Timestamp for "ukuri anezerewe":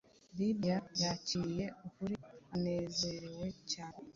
1.87-3.47